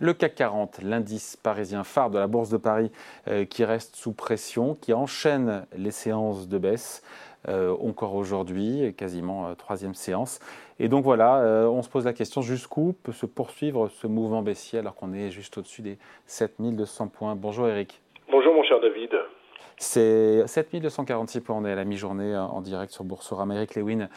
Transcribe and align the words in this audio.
Le 0.00 0.12
CAC 0.14 0.36
40, 0.36 0.82
l'indice 0.84 1.36
parisien 1.36 1.82
phare 1.82 2.10
de 2.10 2.18
la 2.20 2.28
Bourse 2.28 2.50
de 2.50 2.56
Paris, 2.56 2.92
euh, 3.26 3.44
qui 3.44 3.64
reste 3.64 3.96
sous 3.96 4.12
pression, 4.12 4.76
qui 4.80 4.92
enchaîne 4.92 5.66
les 5.76 5.90
séances 5.90 6.48
de 6.48 6.56
baisse. 6.56 7.02
Euh, 7.48 7.74
encore 7.80 8.14
aujourd'hui, 8.14 8.94
quasiment 8.96 9.48
euh, 9.48 9.54
troisième 9.54 9.94
séance. 9.94 10.38
Et 10.78 10.86
donc 10.86 11.02
voilà, 11.02 11.68
on 11.68 11.82
se 11.82 11.88
pose 11.88 12.04
la 12.04 12.12
question 12.12 12.40
jusqu'où 12.40 12.94
peut 13.02 13.10
se 13.10 13.26
poursuivre 13.26 13.88
ce 13.88 14.06
mouvement 14.06 14.42
baissier 14.42 14.78
alors 14.78 14.94
qu'on 14.94 15.12
est 15.12 15.32
juste 15.32 15.58
au-dessus 15.58 15.82
des 15.82 15.98
7200 16.26 17.08
points? 17.08 17.34
Bonjour 17.34 17.66
Eric. 17.66 18.00
Bonjour 18.30 18.54
mon 18.54 18.62
cher 18.62 18.80
David. 18.80 19.10
C'est 19.80 20.44
7246 20.46 21.40
points, 21.40 21.56
on 21.56 21.64
est 21.64 21.72
à 21.72 21.76
la 21.76 21.84
mi-journée 21.84 22.36
en 22.36 22.60
direct 22.60 22.92
sur 22.92 23.04
Boursorama. 23.04 23.54
Eric 23.54 23.76
Lewin, 23.76 24.08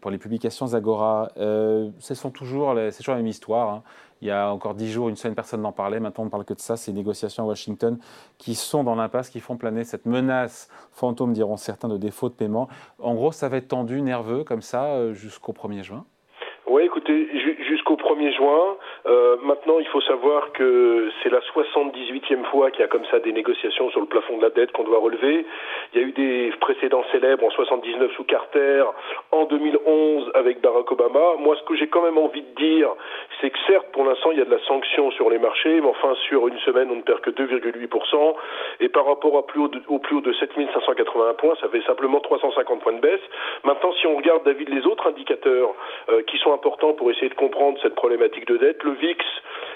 pour 0.00 0.10
les 0.10 0.18
publications 0.18 0.68
Zagora, 0.68 1.30
ce 1.36 2.14
sont 2.14 2.30
toujours, 2.30 2.72
la 2.72 2.90
même 3.08 3.26
histoire. 3.26 3.68
Hein. 3.68 3.82
Il 4.22 4.28
y 4.28 4.30
a 4.30 4.50
encore 4.50 4.74
dix 4.74 4.90
jours, 4.90 5.08
une 5.08 5.16
seule 5.16 5.34
personne 5.34 5.60
n'en 5.60 5.72
parlait. 5.72 6.00
Maintenant, 6.00 6.22
on 6.22 6.26
ne 6.26 6.30
parle 6.30 6.44
que 6.44 6.54
de 6.54 6.60
ça. 6.60 6.76
Ces 6.76 6.92
négociations 6.92 7.44
à 7.44 7.46
Washington 7.46 7.98
qui 8.38 8.54
sont 8.54 8.82
dans 8.82 8.94
l'impasse, 8.94 9.28
qui 9.28 9.40
font 9.40 9.56
planer 9.56 9.84
cette 9.84 10.06
menace 10.06 10.70
fantôme, 10.90 11.32
diront 11.32 11.56
certains, 11.56 11.88
de 11.88 11.98
défaut 11.98 12.28
de 12.28 12.34
paiement. 12.34 12.68
En 12.98 13.14
gros, 13.14 13.32
ça 13.32 13.48
va 13.48 13.58
être 13.58 13.68
tendu, 13.68 14.00
nerveux, 14.00 14.42
comme 14.42 14.62
ça, 14.62 14.86
euh, 14.86 15.12
jusqu'au 15.12 15.52
1er 15.52 15.82
juin? 15.82 16.06
Oui, 16.68 16.82
écoutez, 16.84 17.28
jusqu'au 17.44 17.45
1er 18.16 18.34
juin. 18.34 18.76
Euh, 19.06 19.36
maintenant, 19.42 19.78
il 19.78 19.86
faut 19.88 20.00
savoir 20.02 20.52
que 20.52 21.10
c'est 21.22 21.30
la 21.30 21.40
78e 21.40 22.44
fois 22.50 22.70
qu'il 22.70 22.80
y 22.80 22.84
a 22.84 22.88
comme 22.88 23.04
ça 23.10 23.18
des 23.20 23.32
négociations 23.32 23.90
sur 23.90 24.00
le 24.00 24.06
plafond 24.06 24.38
de 24.38 24.42
la 24.42 24.50
dette 24.50 24.72
qu'on 24.72 24.84
doit 24.84 24.98
relever. 24.98 25.46
Il 25.92 26.00
y 26.00 26.04
a 26.04 26.06
eu 26.06 26.12
des 26.12 26.52
précédents 26.60 27.04
célèbres 27.12 27.44
en 27.44 27.50
79 27.50 28.12
sous 28.16 28.24
Carter, 28.24 28.84
en 29.32 29.44
2011 29.44 30.30
avec 30.34 30.60
Barack 30.60 30.90
Obama. 30.90 31.36
Moi, 31.38 31.56
ce 31.56 31.62
que 31.64 31.76
j'ai 31.76 31.88
quand 31.88 32.02
même 32.02 32.18
envie 32.18 32.42
de 32.42 32.54
dire, 32.56 32.88
c'est 33.40 33.50
que 33.50 33.58
certes, 33.66 33.86
pour 33.92 34.04
l'instant, 34.04 34.30
il 34.32 34.38
y 34.38 34.40
a 34.40 34.44
de 34.44 34.50
la 34.50 34.62
sanction 34.64 35.10
sur 35.10 35.28
les 35.30 35.38
marchés, 35.38 35.80
mais 35.80 35.88
enfin, 35.88 36.14
sur 36.28 36.48
une 36.48 36.58
semaine, 36.60 36.90
on 36.90 36.96
ne 36.96 37.02
perd 37.02 37.20
que 37.20 37.30
2,8%. 37.30 38.34
Et 38.80 38.88
par 38.88 39.06
rapport 39.06 39.34
au 39.34 39.42
plus 39.42 39.60
haut 39.60 39.68
de, 39.68 39.82
au 39.88 39.98
plus 39.98 40.16
haut 40.16 40.20
de 40.20 40.32
7581 40.32 41.34
points, 41.34 41.54
ça 41.60 41.68
fait 41.68 41.82
simplement 41.82 42.20
350 42.20 42.80
points 42.80 42.94
de 42.94 43.00
baisse. 43.00 43.20
Maintenant, 43.64 43.92
si 44.00 44.06
on 44.06 44.16
regarde, 44.16 44.44
David, 44.44 44.68
les 44.68 44.86
autres 44.86 45.08
indicateurs 45.08 45.74
euh, 46.08 46.22
qui 46.22 46.38
sont 46.38 46.52
important 46.52 46.92
pour 46.94 47.10
essayer 47.10 47.28
de 47.28 47.34
comprendre 47.34 47.78
cette 47.82 47.94
problématique 47.94 48.46
de 48.46 48.56
dette. 48.56 48.82
Le 48.82 48.92
VIX, 48.92 49.24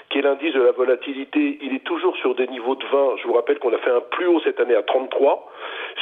qui 0.09 0.19
est 0.19 0.21
l'indice 0.21 0.53
de 0.53 0.61
la 0.61 0.71
volatilité, 0.71 1.59
il 1.61 1.75
est 1.75 1.83
toujours 1.83 2.15
sur 2.17 2.35
des 2.35 2.47
niveaux 2.47 2.75
de 2.75 2.85
20. 2.85 3.17
Je 3.17 3.27
vous 3.27 3.33
rappelle 3.33 3.59
qu'on 3.59 3.73
a 3.73 3.77
fait 3.77 3.91
un 3.91 4.01
plus 4.01 4.27
haut 4.27 4.41
cette 4.43 4.59
année 4.59 4.75
à 4.75 4.83
33. 4.83 5.51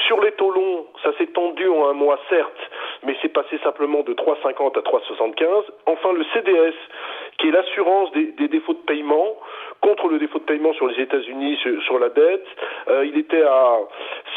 Sur 0.07 0.21
les 0.21 0.31
taux 0.33 0.51
longs, 0.51 0.85
ça 1.03 1.11
s'est 1.17 1.27
tendu 1.27 1.67
en 1.67 1.89
un 1.89 1.93
mois, 1.93 2.19
certes, 2.29 2.69
mais 3.03 3.15
c'est 3.21 3.29
passé 3.29 3.59
simplement 3.63 4.01
de 4.01 4.13
3,50 4.13 4.77
à 4.77 4.81
3,75. 4.81 5.63
Enfin, 5.85 6.13
le 6.13 6.23
CDS, 6.33 6.75
qui 7.39 7.47
est 7.47 7.51
l'assurance 7.51 8.11
des, 8.11 8.47
défauts 8.47 8.73
de 8.73 8.85
paiement, 8.85 9.37
contre 9.81 10.09
le 10.09 10.19
défaut 10.19 10.39
de 10.39 10.43
paiement 10.43 10.73
sur 10.73 10.87
les 10.87 11.01
États-Unis 11.01 11.57
sur, 11.85 11.99
la 11.99 12.09
dette. 12.09 12.45
Euh, 12.89 13.05
il 13.05 13.17
était 13.17 13.43
à 13.43 13.77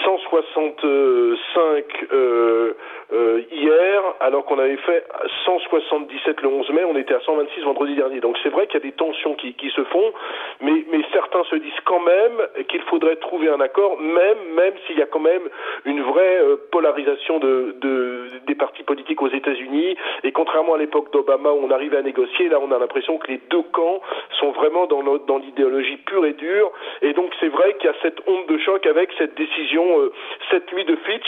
165 0.05 1.85
euh, 2.13 2.75
euh, 3.13 3.43
hier, 3.51 4.03
alors 4.21 4.45
qu'on 4.47 4.59
avait 4.59 4.79
fait 4.79 5.05
177 5.45 6.41
le 6.41 6.49
11 6.49 6.71
mai, 6.71 6.85
on 6.85 6.97
était 6.97 7.15
à 7.15 7.21
126 7.21 7.61
vendredi 7.63 7.95
dernier. 7.95 8.21
Donc 8.21 8.39
c'est 8.43 8.49
vrai 8.49 8.67
qu'il 8.67 8.81
y 8.81 8.83
a 8.83 8.87
des 8.89 8.97
tensions 8.97 9.35
qui, 9.35 9.53
qui 9.55 9.69
se 9.71 9.85
font, 9.85 10.13
mais, 10.61 10.85
mais, 10.91 11.03
certains 11.13 11.45
se 11.45 11.57
disent 11.57 11.81
quand 11.85 12.01
même 12.01 12.65
qu'il 12.69 12.81
faudrait 12.83 13.17
trouver 13.17 13.49
un 13.49 13.61
accord, 13.61 14.01
même, 14.01 14.39
même 14.55 14.73
s'il 14.87 14.99
y 14.99 15.03
a 15.03 15.07
quand 15.07 15.21
même 15.21 15.43
une 15.85 16.03
vraie 16.03 16.41
euh, 16.41 16.57
polarisation 16.71 17.39
de, 17.39 17.77
de, 17.81 18.29
des 18.47 18.55
partis 18.55 18.83
politiques 18.83 19.21
aux 19.21 19.29
États-Unis. 19.29 19.97
Et 20.25 20.33
contrairement 20.33 20.75
à 20.75 20.79
l'époque 20.79 21.13
d'Obama 21.13 21.51
où 21.51 21.61
on 21.65 21.71
arrivait 21.71 21.99
à 21.99 22.03
négocier, 22.03 22.49
là 22.49 22.61
on 22.63 22.71
a 22.73 22.79
que 22.93 23.29
les 23.29 23.41
deux 23.51 23.63
camps 23.73 24.01
sont 24.39 24.53
vraiment 24.53 24.87
dans, 24.87 25.03
dans 25.03 25.39
l'idéologie 25.39 25.97
pure 26.07 26.27
et 26.27 26.35
dure. 26.35 26.71
Et 27.01 27.13
donc 27.13 27.33
c'est 27.41 27.49
vrai 27.49 27.75
qu'il 27.75 27.91
y 27.91 27.93
a 27.93 27.97
cette 28.03 28.21
onde 28.27 28.47
de 28.47 28.59
choc 28.59 28.87
avec 28.87 29.11
cette 29.19 29.35
décision 29.35 30.01
euh, 30.01 30.13
cette 30.51 30.73
nuit 30.73 30.85
de 30.85 30.97
Fitch 30.97 31.27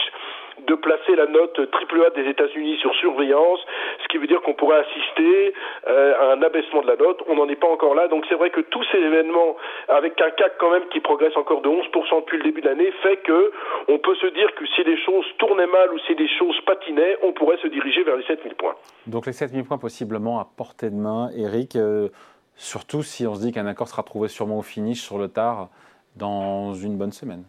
de 0.66 0.74
placer 0.74 1.16
la 1.16 1.26
note 1.26 1.58
AAA 1.58 2.10
des 2.10 2.28
États-Unis 2.30 2.78
sur 2.78 2.94
surveillance, 2.96 3.60
ce 4.02 4.08
qui 4.08 4.18
veut 4.18 4.26
dire 4.26 4.40
qu'on 4.42 4.54
pourrait 4.54 4.78
assister 4.78 5.52
euh, 5.88 6.14
à 6.20 6.32
un 6.34 6.42
abaissement 6.42 6.82
de 6.82 6.86
la 6.86 6.96
note. 6.96 7.22
On 7.28 7.36
n'en 7.36 7.48
est 7.48 7.56
pas 7.56 7.68
encore 7.68 7.94
là, 7.94 8.08
donc 8.08 8.24
c'est 8.28 8.34
vrai 8.34 8.50
que 8.50 8.60
tous 8.60 8.84
ces 8.92 8.98
événements, 8.98 9.56
avec 9.88 10.20
un 10.20 10.30
CAC 10.30 10.54
quand 10.58 10.70
même 10.70 10.86
qui 10.92 11.00
progresse 11.00 11.36
encore 11.36 11.62
de 11.62 11.68
11% 11.68 12.20
depuis 12.20 12.38
le 12.38 12.44
début 12.44 12.60
de 12.60 12.68
l'année, 12.68 12.92
fait 13.02 13.18
que 13.18 13.52
on 13.88 13.98
peut 13.98 14.14
se 14.16 14.26
dire 14.28 14.54
que 14.54 14.66
si 14.74 14.84
les 14.84 14.96
choses 15.04 15.26
tournaient 15.38 15.66
mal 15.66 15.92
ou 15.92 15.98
si 16.06 16.14
les 16.14 16.28
choses 16.38 16.58
patinaient, 16.66 17.18
on 17.22 17.32
pourrait 17.32 17.58
se 17.58 17.68
diriger 17.68 18.02
vers 18.04 18.16
les 18.16 18.24
7000 18.24 18.54
points. 18.54 18.74
Donc 19.06 19.26
les 19.26 19.32
7000 19.32 19.64
points 19.64 19.78
possiblement 19.78 20.38
à 20.38 20.48
portée 20.56 20.90
de 20.90 20.96
main, 20.96 21.30
Eric. 21.36 21.76
Euh, 21.76 22.08
surtout 22.56 23.02
si 23.02 23.26
on 23.26 23.34
se 23.34 23.40
dit 23.40 23.52
qu'un 23.52 23.66
accord 23.66 23.88
sera 23.88 24.02
trouvé 24.02 24.28
sûrement 24.28 24.58
au 24.58 24.62
finish 24.62 25.00
sur 25.00 25.18
le 25.18 25.28
tard 25.28 25.68
dans 26.16 26.74
une 26.74 26.96
bonne 26.96 27.12
semaine. 27.12 27.44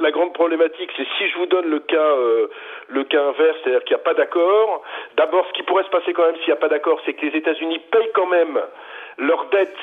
La, 0.00 0.10
grande 0.10 0.34
problématique, 0.34 0.90
c'est 0.96 1.06
si 1.16 1.28
je 1.28 1.38
vous 1.38 1.46
donne 1.46 1.66
le 1.66 1.78
cas, 1.80 1.96
euh, 1.96 2.48
inverse, 2.90 3.56
c'est-à-dire 3.62 3.84
qu'il 3.84 3.96
n'y 3.96 4.00
a 4.00 4.04
pas 4.04 4.14
d'accord. 4.14 4.82
D'abord, 5.16 5.46
ce 5.48 5.52
qui 5.52 5.62
pourrait 5.62 5.84
se 5.84 5.90
passer 5.90 6.12
quand 6.12 6.26
même 6.26 6.36
s'il 6.36 6.48
n'y 6.48 6.52
a 6.52 6.56
pas 6.56 6.68
d'accord, 6.68 7.00
c'est 7.06 7.14
que 7.14 7.24
les 7.26 7.36
États-Unis 7.38 7.80
payent 7.90 8.10
quand 8.14 8.26
même 8.26 8.60
leurs 9.18 9.46
dettes 9.46 9.76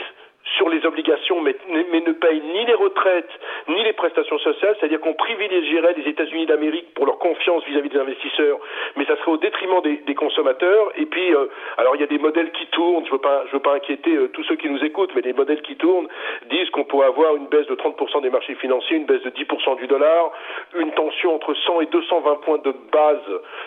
sur 0.59 0.67
les 0.67 0.85
obligations, 0.85 1.39
mais, 1.39 1.55
ne 1.71 2.11
payent 2.11 2.41
ni 2.41 2.65
les 2.65 2.73
retraites 2.73 3.31
ni 3.69 3.81
les 3.83 3.93
prestations 3.93 4.37
sociales, 4.39 4.75
c'est-à-dire 4.77 4.99
qu'on 4.99 5.13
privilégierait 5.13 5.93
les 5.93 6.09
États-Unis 6.09 6.47
d'Amérique 6.47 6.93
pour 6.95 7.05
leur 7.05 7.17
confiance 7.17 7.63
vis-à-vis 7.65 7.87
des 7.87 7.99
investisseurs, 7.99 8.57
mais 8.97 9.05
ça 9.05 9.15
serait 9.17 9.31
au 9.31 9.37
détriment 9.37 9.81
des, 9.81 9.97
des 10.05 10.15
consommateurs. 10.15 10.91
Et 10.97 11.05
puis, 11.05 11.33
euh, 11.33 11.45
alors 11.77 11.95
il 11.95 12.01
y 12.01 12.03
a 12.03 12.07
des 12.07 12.17
modèles 12.17 12.51
qui 12.51 12.67
tournent. 12.67 13.05
Je 13.05 13.11
je 13.11 13.51
veux 13.53 13.61
pas 13.61 13.73
inquiéter 13.73 14.15
euh, 14.15 14.27
tous 14.33 14.43
ceux 14.43 14.57
qui 14.57 14.69
nous 14.69 14.83
écoutent, 14.83 15.11
mais 15.15 15.21
les 15.21 15.33
modèles 15.33 15.61
qui 15.61 15.77
tournent 15.77 16.09
disent 16.49 16.69
qu'on 16.71 16.83
pourrait 16.83 17.07
avoir 17.07 17.37
une 17.37 17.47
baisse 17.47 17.67
de 17.67 17.75
30% 17.75 18.21
des 18.21 18.29
marchés 18.29 18.55
financiers, 18.55 18.97
une 18.97 19.05
baisse 19.05 19.23
de 19.23 19.29
10% 19.29 19.77
du 19.77 19.87
dollar, 19.87 20.31
une 20.75 20.91
tension 20.91 21.35
entre 21.35 21.53
100 21.53 21.81
et 21.81 21.85
220 21.85 22.35
points 22.41 22.57
de 22.57 22.73
base 22.91 23.23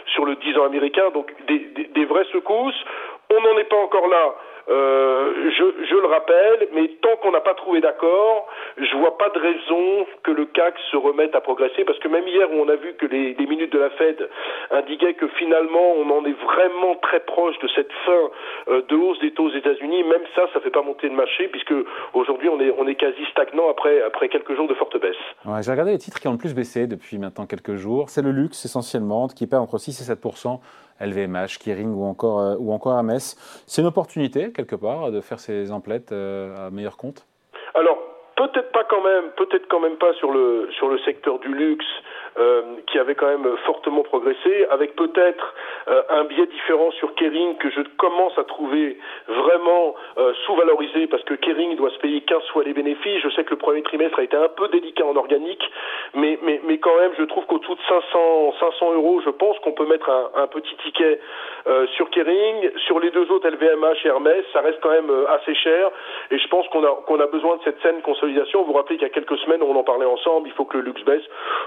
sur 0.06 0.26
le 0.26 0.36
10 0.36 0.58
ans 0.58 0.64
américain, 0.64 1.08
donc 1.14 1.32
des, 1.46 1.58
des, 1.58 1.84
des 1.84 2.04
vraies 2.04 2.26
secousses. 2.32 2.84
On 3.30 3.40
n'en 3.40 3.56
est 3.56 3.70
pas 3.70 3.76
encore 3.76 4.08
là. 4.08 4.34
Euh, 4.68 5.50
je, 5.50 5.96
le 5.96 6.06
rappelle, 6.06 6.68
mais 6.74 6.88
tant 7.00 7.16
qu'on 7.20 7.32
n'a 7.32 7.40
pas 7.40 7.54
trouvé 7.54 7.80
d'accord, 7.80 8.46
je 8.76 8.96
vois 8.96 9.18
pas 9.18 9.28
de 9.30 9.38
raison 9.38 10.06
que 10.22 10.30
le 10.30 10.46
CAC 10.46 10.74
se 10.90 10.96
remette 10.96 11.34
à 11.34 11.40
progresser, 11.40 11.84
parce 11.84 11.98
que 11.98 12.08
même 12.08 12.26
hier 12.26 12.50
où 12.52 12.56
on 12.56 12.68
a 12.68 12.76
vu 12.76 12.94
que 12.94 13.06
les, 13.06 13.34
minutes 13.46 13.72
de 13.72 13.78
la 13.78 13.90
Fed 13.90 14.28
indiquaient 14.70 15.14
que 15.14 15.26
finalement 15.38 15.92
on 15.98 16.08
en 16.10 16.24
est 16.24 16.40
vraiment 16.44 16.94
très 16.96 17.20
proche 17.20 17.58
de 17.58 17.68
cette 17.74 17.92
fin 18.06 18.30
euh, 18.68 18.82
de 18.88 18.96
hausse 18.96 19.18
des 19.20 19.32
taux 19.32 19.46
aux 19.46 19.54
États-Unis, 19.54 20.04
même 20.04 20.22
ça, 20.34 20.42
ça 20.52 20.60
fait 20.60 20.70
pas 20.70 20.82
monter 20.82 21.08
le 21.08 21.16
marché, 21.16 21.48
puisque 21.48 21.74
aujourd'hui 22.14 22.48
on 22.48 22.60
est, 22.60 22.94
quasi 22.94 23.24
stagnant 23.30 23.68
après, 23.70 24.02
après 24.02 24.28
quelques 24.28 24.54
jours 24.54 24.68
de 24.68 24.74
forte 24.74 25.00
baisse. 25.00 25.16
Ouais, 25.44 25.62
J'ai 25.62 25.70
regardé 25.70 25.92
les 25.92 25.98
titres 25.98 26.20
qui 26.20 26.28
ont 26.28 26.32
le 26.32 26.38
plus 26.38 26.54
baissé 26.54 26.86
depuis 26.86 27.18
maintenant 27.18 27.46
quelques 27.46 27.76
jours. 27.76 28.10
C'est 28.10 28.22
le 28.22 28.30
luxe 28.30 28.64
essentiellement, 28.64 29.28
qui 29.28 29.46
perd 29.46 29.62
entre 29.62 29.78
6 29.78 30.00
et 30.00 30.14
7% 30.14 30.60
LVMH, 31.02 31.58
Kering 31.58 31.94
ou 31.94 32.04
encore, 32.04 32.40
euh, 32.40 32.56
ou 32.58 32.72
encore. 32.72 33.02
C'est 33.66 33.82
une 33.82 33.88
opportunité, 33.88 34.51
quelque 34.52 34.76
part, 34.76 35.10
de 35.10 35.20
faire 35.20 35.40
ces 35.40 35.72
emplettes 35.72 36.12
euh, 36.12 36.66
à 36.66 36.70
meilleur 36.70 36.96
compte? 36.96 37.26
Alors, 37.74 37.98
peut-être 38.36 38.72
pas 38.72 38.84
quand 38.84 39.02
même, 39.02 39.30
peut-être 39.36 39.66
quand 39.68 39.80
même 39.80 39.96
pas 39.96 40.12
sur 40.14 40.32
le, 40.32 40.68
sur 40.72 40.88
le 40.88 40.98
secteur 41.00 41.38
du 41.38 41.54
luxe 41.54 41.86
qui 42.86 42.98
avait 42.98 43.14
quand 43.14 43.26
même 43.26 43.56
fortement 43.66 44.02
progressé, 44.02 44.66
avec 44.70 44.96
peut-être 44.96 45.54
euh, 45.88 46.02
un 46.10 46.24
biais 46.24 46.46
différent 46.46 46.90
sur 46.92 47.14
Kering 47.14 47.56
que 47.56 47.70
je 47.70 47.80
commence 47.98 48.36
à 48.38 48.44
trouver 48.44 48.98
vraiment 49.28 49.94
euh, 50.18 50.32
sous-valorisé 50.46 51.06
parce 51.08 51.22
que 51.24 51.34
Kering 51.34 51.76
doit 51.76 51.90
se 51.90 51.98
payer 51.98 52.20
15 52.22 52.42
fois 52.52 52.64
les 52.64 52.72
bénéfices. 52.72 53.20
Je 53.22 53.28
sais 53.30 53.44
que 53.44 53.50
le 53.50 53.56
premier 53.56 53.82
trimestre 53.82 54.18
a 54.18 54.22
été 54.22 54.36
un 54.36 54.48
peu 54.48 54.68
délicat 54.68 55.04
en 55.04 55.16
organique, 55.16 55.62
mais, 56.14 56.38
mais, 56.42 56.60
mais 56.64 56.78
quand 56.78 56.96
même, 56.96 57.12
je 57.18 57.24
trouve 57.24 57.44
qu'au-dessous 57.46 57.74
de 57.74 57.80
500, 57.88 58.54
500 58.60 58.92
euros, 58.94 59.20
je 59.24 59.30
pense 59.30 59.58
qu'on 59.60 59.72
peut 59.72 59.86
mettre 59.86 60.08
un, 60.08 60.30
un 60.42 60.46
petit 60.46 60.74
ticket 60.76 61.20
sur 61.96 62.10
Kering. 62.10 62.70
Sur 62.86 62.98
les 62.98 63.10
deux 63.10 63.30
autres, 63.30 63.48
LVMH 63.48 64.04
et 64.04 64.08
Hermès, 64.08 64.44
ça 64.52 64.60
reste 64.60 64.80
quand 64.80 64.90
même 64.90 65.10
assez 65.28 65.54
cher 65.54 65.90
et 66.30 66.38
je 66.38 66.48
pense 66.48 66.66
qu'on 66.68 66.84
a, 66.84 67.02
qu'on 67.06 67.20
a 67.20 67.26
besoin 67.26 67.56
de 67.56 67.62
cette 67.62 67.80
saine 67.82 68.00
consolidation. 68.02 68.60
Vous 68.60 68.72
vous 68.72 68.72
rappelez 68.72 68.96
qu'il 68.96 69.06
y 69.06 69.10
a 69.10 69.14
quelques 69.14 69.38
semaines, 69.38 69.62
on 69.62 69.76
en 69.76 69.84
parlait 69.84 70.06
ensemble, 70.06 70.48
il 70.48 70.54
faut 70.54 70.64
que 70.64 70.78
le 70.78 70.84
luxe 70.84 71.02
baisse. 71.04 71.22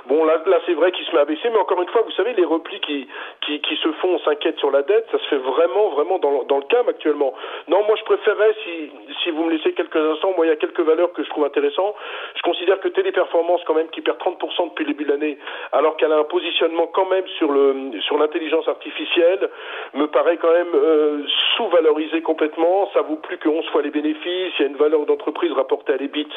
Bon, 0.08 0.26
là, 0.26 0.42
c'est 0.66 0.74
vrai 0.74 0.92
qu'il 0.92 1.06
se 1.06 1.12
met 1.12 1.20
à 1.20 1.26
baisser, 1.26 1.50
mais 1.50 1.58
encore 1.58 1.82
une 1.82 1.90
fois, 1.90 2.02
vous 2.02 2.12
savez, 2.12 2.34
les 2.34 2.46
replis 2.46 2.80
qui, 2.82 3.08
qui, 3.42 3.60
qui 3.62 3.76
se 3.78 3.92
font, 3.94 4.16
on 4.16 4.20
s'inquiète 4.20 4.58
sur 4.60 4.72
la 4.72 4.84
dette, 4.84 5.06
ça 5.12 5.20
se 5.20 5.28
fait 5.28 5.38
vraiment, 5.38 5.90
vraiment 5.90 6.20
dans, 6.20 6.58
le 6.58 6.68
calme 6.68 6.90
actuellement. 6.90 7.34
Non, 7.68 7.84
moi 7.86 7.96
je 7.98 8.04
préférerais, 8.04 8.56
si, 8.64 8.92
si 9.24 9.32
vous 9.32 9.44
me 9.44 9.52
laissez 9.52 9.74
quelques 9.74 9.96
instants, 9.96 10.34
moi 10.36 10.46
il 10.46 10.50
y 10.50 10.52
a 10.52 10.56
quelques 10.56 10.82
valeurs 10.82 11.12
que 11.14 11.24
je 11.24 11.30
trouve 11.30 11.46
intéressantes. 11.46 11.96
Je 12.36 12.42
considère 12.42 12.80
que 12.80 12.88
Téléperformance, 12.88 13.62
quand 13.66 13.74
même, 13.74 13.90
qui 13.90 14.02
perd 14.02 14.18
30% 14.20 14.70
depuis 14.70 14.86
le 14.86 14.94
début 14.94 15.06
de 15.06 15.12
l'année, 15.12 15.38
alors 15.72 15.98
qu'elle 15.98 16.12
a 16.12 16.18
un 16.18 16.24
positionnement 16.24 16.88
quand 16.88 17.10
même 17.10 17.28
sur 17.38 17.52
le 17.52 18.00
sur 18.02 18.18
l'intelligence 18.18 18.68
artificielle, 18.68 19.50
me 19.94 20.08
paraît 20.08 20.38
quand 20.38 20.52
même 20.52 20.74
euh, 20.74 21.24
sous-valorisé 21.56 22.22
complètement. 22.22 22.90
Ça 22.94 23.02
vaut 23.02 23.16
plus 23.18 23.38
que 23.38 23.50
11 23.50 23.66
fois 23.68 23.82
les 23.82 23.90
bénéfices. 23.90 24.54
Il 24.60 24.62
y 24.62 24.64
a 24.64 24.68
une 24.68 24.78
valeur 24.78 25.06
d'entreprise 25.06 25.52
rapportée 25.54 25.94
à 25.94 25.98
l'EBIT 25.98 26.28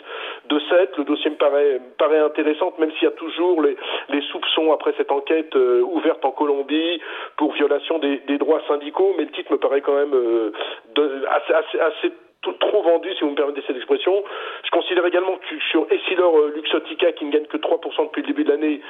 de 0.49 0.59
7. 0.59 0.97
Le 0.99 1.05
dossier 1.05 1.31
me 1.31 1.37
paraît, 1.37 1.81
paraît 1.99 2.19
intéressant, 2.19 2.73
même 2.79 2.91
s'il 2.93 3.05
y 3.05 3.07
a 3.07 3.13
toujours 3.13 3.63
les, 3.63 3.77
les 4.11 4.23
soupçons 4.23 4.73
après 4.73 4.95
cette 4.97 5.13
enquête 5.13 5.55
euh, 5.57 5.83
ouverte 5.83 6.25
en 6.25 6.31
Colombie 6.31 7.01
pour 7.37 7.53
violation 7.53 7.99
des, 7.99 8.39
droits 8.39 8.63
syndicaux, 8.69 9.15
mais 9.17 9.25
le 9.25 9.31
titre 9.31 9.53
me 9.53 9.59
paraît 9.59 9.81
quand 9.81 9.95
même 9.95 10.15
euh, 10.15 10.53
assez, 11.29 11.53
assez, 11.53 11.81
assez 11.81 12.13
trop 12.61 12.83
vendu, 12.83 13.13
si 13.15 13.25
vous 13.25 13.31
me 13.31 13.35
permettez 13.35 13.63
cette 13.67 13.77
expression. 13.77 14.23
Je 14.65 14.71
considère 14.71 15.05
également 15.05 15.37
que 15.37 15.59
sur 15.71 15.87
Essilor 15.91 16.39
Luxotica, 16.55 17.13
qui 17.13 17.25
ne 17.25 17.33
gagne 17.33 17.47
que 17.47 17.57
3% 17.57 18.05
depuis 18.05 18.23
le 18.23 18.29
début 18.29 18.45
de 18.45 18.51
l'année, 18.51 18.81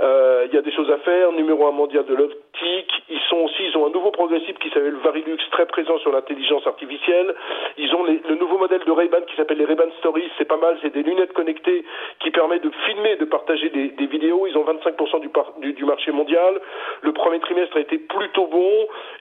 il 0.00 0.50
y 0.52 0.58
a 0.58 0.62
des 0.62 0.72
choses 0.72 0.90
à 0.90 0.98
faire. 0.98 1.30
Numéro 1.32 1.66
un 1.68 1.70
mondial 1.70 2.04
de 2.04 2.14
Ils 2.62 3.20
sont 3.28 3.36
aussi, 3.36 3.64
ils 3.64 3.76
ont 3.76 3.86
un 3.86 3.90
nouveau 3.90 4.10
progressif 4.10 4.58
qui 4.58 4.70
s'appelle 4.70 4.96
Varilux, 5.04 5.36
très 5.50 5.66
présent 5.66 5.98
sur 5.98 6.10
l'intelligence 6.10 6.66
artificielle. 6.66 7.34
Ils 7.76 7.94
ont 7.94 8.04
le 8.04 8.34
nouveau 8.36 8.58
modèle 8.58 8.82
de 8.84 8.90
Ray-Ban 8.90 9.22
qui 9.26 9.36
s'appelle 9.36 9.58
les 9.58 9.66
Ray-Ban 9.66 9.90
Stories. 9.98 10.30
C'est 10.38 10.46
pas 10.46 10.56
mal, 10.56 10.78
c'est 10.80 10.92
des 10.92 11.02
lunettes 11.02 11.34
connectées 11.34 11.84
qui 12.20 12.30
permettent 12.30 12.64
de 12.64 12.70
filmer, 12.86 13.16
de 13.16 13.26
partager 13.26 13.68
des, 13.68 14.06
vidéos. 14.06 14.46
Ils 14.46 14.56
ont 14.56 14.64
25% 14.64 15.20
du, 15.60 15.72
du, 15.74 15.84
marché 15.84 16.12
mondial. 16.12 16.60
Le 17.02 17.12
premier 17.12 17.40
trimestre 17.40 17.76
a 17.76 17.80
été 17.80 17.98
plutôt 17.98 18.46
bon 18.46 18.70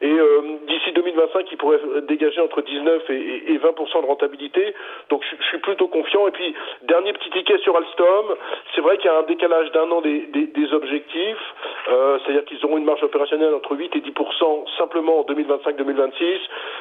et 0.01 0.11
euh, 0.11 0.41
d'ici 0.67 0.91
2025, 0.93 1.51
ils 1.51 1.57
pourraient 1.57 1.79
dégager 2.07 2.39
entre 2.39 2.61
19 2.61 3.09
et, 3.09 3.57
20% 3.57 4.01
de 4.01 4.07
rentabilité. 4.07 4.73
Donc 5.09 5.23
je, 5.29 5.43
suis 5.47 5.57
plutôt 5.57 5.87
confiant. 5.87 6.27
Et 6.27 6.31
puis 6.31 6.55
dernier 6.83 7.11
petit 7.13 7.29
ticket 7.31 7.57
sur 7.59 7.75
Alstom. 7.75 8.35
C'est 8.75 8.81
vrai 8.81 8.97
qu'il 8.97 9.11
y 9.11 9.13
a 9.13 9.17
un 9.17 9.23
décalage 9.23 9.71
d'un 9.71 9.89
an 9.91 10.01
des, 10.01 10.73
objectifs. 10.73 11.53
Euh, 11.89 12.17
c'est-à-dire 12.19 12.45
qu'ils 12.45 12.63
auront 12.65 12.77
une 12.77 12.85
marge 12.85 13.03
opérationnelle 13.03 13.24
entre 13.33 13.75
8 13.75 13.95
et 13.95 13.99
10% 13.99 14.77
simplement 14.77 15.19
en 15.19 15.23
2025-2026. 15.23 16.39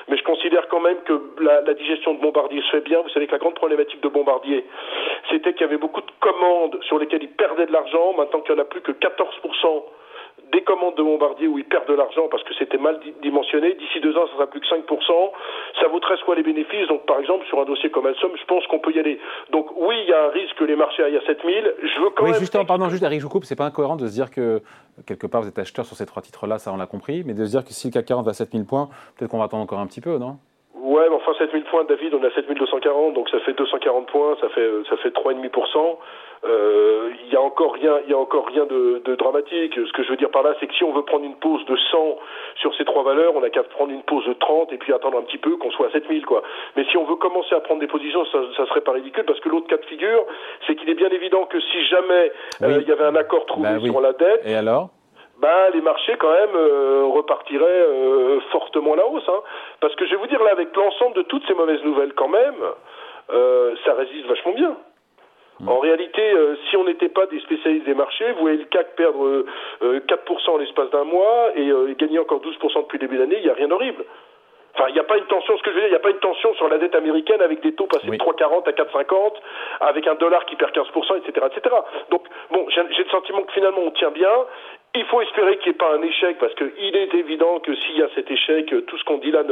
Mais 0.08 0.16
je 0.16 0.24
considère 0.24 0.68
quand 0.68 0.80
même 0.80 0.98
que 1.04 1.20
la, 1.40 1.74
digestion 1.74 2.14
de 2.14 2.20
Bombardier 2.20 2.62
se 2.62 2.70
fait 2.70 2.80
bien. 2.80 3.00
Vous 3.00 3.08
savez 3.10 3.26
que 3.26 3.32
la 3.32 3.38
grande 3.38 3.54
problématique 3.54 4.00
de 4.00 4.08
Bombardier, 4.08 4.64
c'était 5.30 5.52
qu'il 5.52 5.62
y 5.62 5.64
avait 5.64 5.78
beaucoup 5.78 6.00
de 6.00 6.10
commandes 6.20 6.78
sur 6.84 6.98
lesquelles 6.98 7.22
ils 7.22 7.28
perdaient 7.28 7.66
de 7.66 7.72
l'argent. 7.72 8.14
Maintenant 8.16 8.40
qu'il 8.40 8.54
n'y 8.54 8.60
en 8.60 8.64
a 8.64 8.66
plus 8.66 8.80
que 8.80 8.92
14% 8.92 9.82
des 10.74 10.80
commandes 10.80 10.96
de 10.96 11.02
Bombardier 11.02 11.46
où 11.48 11.58
ils 11.58 11.64
perdent 11.64 11.88
de 11.88 11.94
l'argent 11.94 12.28
parce 12.30 12.42
que 12.42 12.54
c'était 12.58 12.78
mal 12.78 12.98
dimensionné. 13.22 13.74
D'ici 13.74 14.00
deux 14.00 14.16
ans, 14.16 14.26
ça 14.26 14.32
sera 14.34 14.46
plus 14.46 14.60
que 14.60 14.66
5%. 14.66 15.30
Ça 15.80 15.88
vaut 15.88 16.00
13 16.00 16.20
fois 16.20 16.34
les 16.34 16.42
bénéfices. 16.42 16.88
Donc, 16.88 17.06
par 17.06 17.18
exemple, 17.18 17.46
sur 17.46 17.60
un 17.60 17.64
dossier 17.64 17.90
comme 17.90 18.06
Alstom, 18.06 18.32
je 18.36 18.44
pense 18.46 18.66
qu'on 18.66 18.78
peut 18.78 18.92
y 18.92 18.98
aller. 18.98 19.18
Donc, 19.50 19.66
oui, 19.76 19.94
il 20.02 20.08
y 20.08 20.12
a 20.12 20.24
un 20.24 20.28
risque 20.28 20.56
que 20.56 20.64
les 20.64 20.76
marchés 20.76 21.02
aillent 21.02 21.16
à 21.16 21.26
7000. 21.26 21.74
Je 21.82 22.00
veux 22.00 22.10
quand 22.10 22.24
oui, 22.24 22.30
même. 22.32 22.40
Justement, 22.40 22.64
pardon, 22.64 22.88
juste, 22.88 23.02
Eric, 23.02 23.20
je 23.20 23.24
vous 23.24 23.30
coupe. 23.30 23.44
C'est 23.44 23.56
pas 23.56 23.66
incohérent 23.66 23.96
de 23.96 24.06
se 24.06 24.12
dire 24.12 24.30
que, 24.30 24.62
quelque 25.06 25.26
part, 25.26 25.42
vous 25.42 25.48
êtes 25.48 25.58
acheteur 25.58 25.84
sur 25.84 25.96
ces 25.96 26.06
trois 26.06 26.22
titres-là, 26.22 26.58
ça, 26.58 26.72
on 26.72 26.76
l'a 26.76 26.86
compris. 26.86 27.22
Mais 27.24 27.34
de 27.34 27.44
se 27.44 27.50
dire 27.50 27.64
que 27.64 27.72
si 27.72 27.88
le 27.88 27.92
CAC 27.92 28.06
40 28.06 28.24
va 28.24 28.30
à 28.30 28.34
7000 28.34 28.66
points, 28.66 28.88
peut-être 29.16 29.30
qu'on 29.30 29.38
va 29.38 29.44
attendre 29.44 29.62
encore 29.62 29.78
un 29.78 29.86
petit 29.86 30.00
peu, 30.00 30.18
non? 30.18 30.38
Enfin 31.26 31.38
7000 31.38 31.64
points, 31.64 31.84
David, 31.84 32.14
on 32.14 32.22
a 32.22 32.30
7240, 32.30 33.14
donc 33.14 33.28
ça 33.30 33.40
fait 33.40 33.54
240 33.54 34.06
points, 34.06 34.36
ça 34.40 34.48
fait 34.50 34.70
ça 34.88 34.96
fait 34.98 35.10
3,5%. 35.10 35.98
Euh, 36.44 37.10
il 37.24 37.32
y 37.32 37.36
a 37.36 37.40
encore 37.40 37.72
rien, 37.72 38.00
il 38.04 38.10
y 38.10 38.12
a 38.12 38.18
encore 38.18 38.46
rien 38.46 38.66
de, 38.66 39.00
de, 39.02 39.14
dramatique. 39.14 39.74
Ce 39.74 39.92
que 39.92 40.02
je 40.02 40.10
veux 40.10 40.16
dire 40.16 40.30
par 40.30 40.42
là, 40.42 40.54
c'est 40.60 40.66
que 40.66 40.74
si 40.74 40.84
on 40.84 40.92
veut 40.92 41.02
prendre 41.02 41.24
une 41.24 41.36
pause 41.36 41.64
de 41.64 41.74
100 41.74 42.18
sur 42.56 42.74
ces 42.76 42.84
trois 42.84 43.02
valeurs, 43.02 43.32
on 43.34 43.42
a 43.42 43.48
qu'à 43.48 43.62
prendre 43.62 43.92
une 43.92 44.02
pause 44.02 44.26
de 44.26 44.34
30 44.34 44.70
et 44.72 44.76
puis 44.76 44.92
attendre 44.92 45.16
un 45.16 45.22
petit 45.22 45.38
peu 45.38 45.56
qu'on 45.56 45.70
soit 45.70 45.86
à 45.86 45.90
7000 45.92 46.26
quoi. 46.26 46.42
Mais 46.76 46.84
si 46.90 46.98
on 46.98 47.04
veut 47.04 47.16
commencer 47.16 47.54
à 47.54 47.60
prendre 47.60 47.80
des 47.80 47.86
positions, 47.86 48.26
ça, 48.26 48.40
ça 48.58 48.66
serait 48.66 48.82
pas 48.82 48.92
ridicule 48.92 49.24
parce 49.24 49.40
que 49.40 49.48
l'autre 49.48 49.68
cas 49.68 49.78
de 49.78 49.86
figure, 49.86 50.24
c'est 50.66 50.74
qu'il 50.74 50.90
est 50.90 50.94
bien 50.94 51.10
évident 51.10 51.46
que 51.46 51.60
si 51.60 51.84
jamais 51.86 52.30
euh, 52.62 52.78
il 52.82 52.88
y 52.88 52.92
avait 52.92 53.04
un 53.04 53.16
accord 53.16 53.46
trouvé 53.46 53.70
bah 53.70 53.80
sur 53.80 54.00
la 54.02 54.12
dette, 54.12 54.42
et 54.44 54.54
alors? 54.54 54.90
Bah, 55.44 55.68
les 55.74 55.82
marchés 55.82 56.16
quand 56.16 56.32
même 56.32 56.56
euh, 56.56 57.04
repartiraient 57.04 57.66
euh, 57.66 58.40
fortement 58.50 58.94
à 58.94 58.96
la 58.96 59.06
hausse. 59.06 59.28
Hein. 59.28 59.42
Parce 59.80 59.94
que 59.94 60.06
je 60.06 60.12
vais 60.12 60.16
vous 60.16 60.26
dire 60.26 60.42
là, 60.42 60.52
avec 60.52 60.74
l'ensemble 60.74 61.16
de 61.16 61.22
toutes 61.22 61.46
ces 61.46 61.52
mauvaises 61.52 61.84
nouvelles 61.84 62.14
quand 62.14 62.28
même, 62.28 62.54
euh, 63.28 63.74
ça 63.84 63.92
résiste 63.92 64.24
vachement 64.24 64.54
bien. 64.54 64.74
Mm. 65.60 65.68
En 65.68 65.80
réalité, 65.80 66.22
euh, 66.32 66.56
si 66.70 66.78
on 66.78 66.84
n'était 66.84 67.10
pas 67.10 67.26
des 67.26 67.40
spécialistes 67.40 67.84
des 67.84 67.92
marchés, 67.92 68.32
vous 68.32 68.40
voyez 68.40 68.56
le 68.56 68.64
CAC 68.64 68.96
perdre 68.96 69.44
4% 69.82 70.50
en 70.50 70.56
l'espace 70.56 70.88
d'un 70.88 71.04
mois 71.04 71.50
et 71.54 71.70
gagner 71.98 72.18
encore 72.18 72.40
12% 72.40 72.80
depuis 72.80 72.96
le 72.96 73.06
début 73.06 73.16
de 73.16 73.20
l'année, 73.20 73.36
il 73.36 73.44
n'y 73.44 73.50
a 73.50 73.54
rien 73.54 73.68
d'horrible. 73.68 74.02
Enfin, 74.76 74.88
il 74.88 74.94
n'y 74.94 75.00
a 75.00 75.04
pas 75.04 75.18
une 75.18 75.26
tension, 75.26 75.56
ce 75.58 75.62
que 75.62 75.70
je 75.70 75.74
veux 75.74 75.80
dire, 75.82 75.88
il 75.88 75.92
n'y 75.92 75.96
a 75.96 76.00
pas 76.00 76.10
une 76.10 76.18
tension 76.18 76.52
sur 76.54 76.68
la 76.68 76.78
dette 76.78 76.96
américaine 76.96 77.40
avec 77.42 77.60
des 77.60 77.74
taux 77.74 77.86
passés 77.86 78.08
de 78.08 78.16
3,40 78.16 78.66
à 78.66 78.72
4,50, 78.72 79.34
avec 79.80 80.06
un 80.08 80.16
dollar 80.16 80.44
qui 80.46 80.56
perd 80.56 80.72
15%, 80.72 81.18
etc., 81.18 81.46
etc. 81.46 81.76
Donc, 82.10 82.22
bon, 82.50 82.66
j'ai 82.70 82.82
le 82.82 83.10
sentiment 83.10 83.42
que 83.42 83.52
finalement 83.52 83.82
on 83.84 83.90
tient 83.92 84.10
bien 84.10 84.32
il 84.96 85.04
faut 85.06 85.20
espérer 85.20 85.58
qu'il 85.58 85.72
n'y 85.72 85.76
ait 85.76 85.78
pas 85.78 85.92
un 85.92 86.02
échec 86.02 86.38
parce 86.38 86.54
qu'il 86.54 86.96
est 86.96 87.12
évident 87.14 87.58
que 87.58 87.74
s'il 87.74 87.98
y 87.98 88.02
a 88.02 88.08
cet 88.14 88.30
échec, 88.30 88.72
tout 88.86 88.96
ce 88.96 89.04
qu'on 89.04 89.18
dit 89.18 89.32
là 89.32 89.42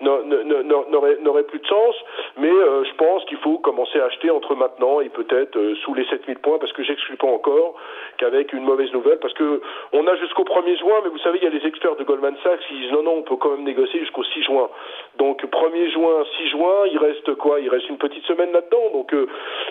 n'aurait 0.00 1.42
plus 1.42 1.58
de 1.58 1.66
sens. 1.66 1.94
Mais 2.38 2.50
euh, 2.50 2.84
je 2.84 2.94
pense 2.94 3.22
qu'il 3.26 3.36
faut 3.38 3.58
commencer 3.58 4.00
à 4.00 4.06
acheter 4.06 4.30
entre 4.30 4.54
maintenant 4.54 5.02
et 5.02 5.10
peut-être 5.10 5.58
euh, 5.58 5.74
sous 5.84 5.92
les 5.92 6.06
7000 6.06 6.38
points 6.38 6.58
parce 6.58 6.72
que 6.72 6.82
j'exclus 6.82 7.16
pas 7.16 7.26
encore 7.26 7.74
qu'avec 8.16 8.54
une 8.54 8.64
mauvaise 8.64 8.90
nouvelle 8.92 9.18
parce 9.18 9.34
que 9.34 9.60
on 9.92 10.06
a 10.06 10.16
jusqu'au 10.16 10.44
1er 10.44 10.78
juin, 10.78 10.96
mais 11.04 11.10
vous 11.10 11.18
savez, 11.18 11.38
il 11.42 11.44
y 11.44 11.46
a 11.46 11.50
les 11.50 11.66
experts 11.66 11.96
de 11.96 12.04
Goldman 12.04 12.36
Sachs 12.42 12.60
qui 12.60 12.74
disent 12.74 12.92
non, 12.92 13.02
non, 13.02 13.16
on 13.18 13.22
peut 13.22 13.36
quand 13.36 13.50
même 13.50 13.64
négocier 13.64 14.00
jusqu'au 14.00 14.24
6 14.24 14.42
juin. 14.44 14.70
Donc 15.18 15.44
1er 15.44 15.90
juin, 15.92 16.24
6 16.38 16.48
juin, 16.48 16.86
il 16.90 16.98
reste 16.98 17.34
quoi? 17.34 17.60
Il 17.60 17.68
reste 17.68 17.90
une 17.90 17.98
petite 17.98 18.24
semaine 18.24 18.52
là-dedans. 18.52 18.90
Donc 18.94 19.12
euh, 19.12 19.26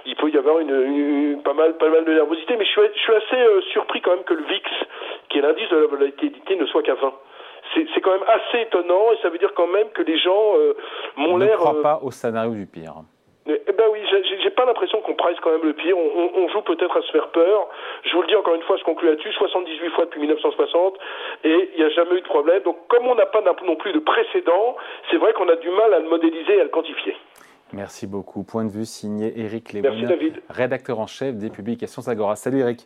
il 0.05 0.15
peut 0.15 0.29
y 0.29 0.37
avoir 0.37 0.59
une, 0.59 1.41
pas 1.43 1.53
mal 1.53 1.75
pas 1.77 1.89
mal 1.89 2.05
de 2.05 2.13
nervosité. 2.13 2.55
Mais 2.55 2.65
je 2.65 2.69
suis 2.69 3.13
assez 3.13 3.61
surpris 3.71 4.01
quand 4.01 4.11
même 4.11 4.23
que 4.23 4.35
le 4.35 4.43
VIX 4.43 4.69
qui 5.29 5.39
est 5.39 5.41
l'indice 5.41 5.69
de 5.69 5.77
la 5.77 5.87
volatilité, 5.87 6.55
ne 6.55 6.65
soit 6.65 6.83
qu'à 6.83 6.95
20 6.95 7.13
c'est 7.75 8.01
quand 8.01 8.11
même 8.11 8.27
assez 8.27 8.61
étonnant 8.63 9.11
et 9.11 9.17
ça 9.21 9.29
veut 9.29 9.37
dire 9.37 9.53
quand 9.55 9.67
même 9.67 9.89
que 9.89 10.01
les 10.01 10.17
gens 10.17 10.55
euh, 10.55 10.73
m'ont 11.17 11.37
l'air. 11.37 11.51
Ne 11.51 11.55
crois 11.57 11.75
euh, 11.75 11.81
pas 11.81 11.99
au 12.01 12.11
scénario 12.11 12.51
du 12.51 12.65
pire. 12.65 12.93
Eh 13.49 13.71
ben 13.71 13.85
oui, 13.91 13.99
j'ai 14.43 14.49
pas 14.49 14.65
l'impression 14.65 14.99
qu'on 15.01 15.13
price 15.13 15.37
quand 15.41 15.51
même 15.51 15.63
le 15.63 15.73
pire. 15.73 15.97
On, 15.97 16.49
joue 16.49 16.61
peut-être 16.63 16.97
à 16.97 17.01
se 17.01 17.11
faire 17.11 17.29
peur. 17.29 17.69
Je 18.03 18.13
vous 18.13 18.21
le 18.21 18.27
dis 18.27 18.35
encore 18.35 18.55
une 18.55 18.61
fois, 18.63 18.75
je 18.75 18.83
conclue 18.83 19.07
là-dessus. 19.07 19.31
78 19.31 19.89
fois 19.91 20.03
depuis 20.03 20.19
1960 20.19 20.95
et 21.45 21.69
il 21.73 21.79
n'y 21.79 21.85
a 21.85 21.89
jamais 21.91 22.17
eu 22.17 22.21
de 22.21 22.27
problème. 22.27 22.61
Donc 22.63 22.75
comme 22.89 23.07
on 23.07 23.15
n'a 23.15 23.25
pas 23.25 23.41
non 23.41 23.75
plus 23.77 23.93
de 23.93 23.99
précédent, 23.99 24.75
c'est 25.09 25.17
vrai 25.17 25.31
qu'on 25.31 25.47
a 25.47 25.55
du 25.55 25.69
mal 25.69 25.93
à 25.93 25.99
le 25.99 26.09
modéliser 26.09 26.57
et 26.57 26.59
à 26.59 26.63
le 26.63 26.69
quantifier. 26.69 27.15
Merci 27.71 28.05
beaucoup. 28.05 28.43
Point 28.43 28.65
de 28.65 28.71
vue 28.71 28.85
signé 28.85 29.31
Eric 29.39 29.71
Lévin, 29.71 29.91
rédacteur 30.49 30.99
en 30.99 31.07
chef 31.07 31.35
des 31.35 31.49
publications 31.49 32.01
Agora. 32.07 32.35
Salut 32.35 32.59
Eric. 32.59 32.85